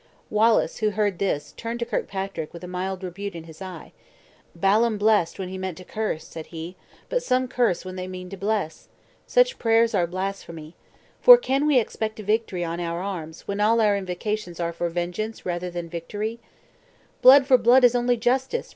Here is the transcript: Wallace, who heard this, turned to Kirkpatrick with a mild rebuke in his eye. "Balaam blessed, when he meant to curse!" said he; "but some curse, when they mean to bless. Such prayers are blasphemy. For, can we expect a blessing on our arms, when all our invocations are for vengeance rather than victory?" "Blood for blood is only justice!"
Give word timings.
Wallace, 0.31 0.79
who 0.79 0.89
heard 0.89 1.19
this, 1.19 1.53
turned 1.55 1.77
to 1.79 1.85
Kirkpatrick 1.85 2.53
with 2.53 2.63
a 2.63 2.67
mild 2.67 3.03
rebuke 3.03 3.35
in 3.35 3.43
his 3.43 3.61
eye. 3.61 3.93
"Balaam 4.55 4.97
blessed, 4.97 5.37
when 5.37 5.49
he 5.49 5.59
meant 5.59 5.77
to 5.77 5.85
curse!" 5.85 6.25
said 6.27 6.47
he; 6.47 6.75
"but 7.07 7.21
some 7.21 7.47
curse, 7.47 7.85
when 7.85 7.97
they 7.97 8.07
mean 8.07 8.27
to 8.31 8.35
bless. 8.35 8.89
Such 9.27 9.59
prayers 9.59 9.93
are 9.93 10.07
blasphemy. 10.07 10.75
For, 11.19 11.37
can 11.37 11.67
we 11.67 11.77
expect 11.79 12.19
a 12.19 12.23
blessing 12.23 12.65
on 12.65 12.79
our 12.79 13.03
arms, 13.03 13.47
when 13.47 13.59
all 13.61 13.79
our 13.79 13.95
invocations 13.95 14.59
are 14.59 14.73
for 14.73 14.89
vengeance 14.89 15.45
rather 15.45 15.69
than 15.69 15.87
victory?" 15.87 16.39
"Blood 17.21 17.45
for 17.45 17.59
blood 17.59 17.83
is 17.83 17.93
only 17.93 18.17
justice!" 18.17 18.69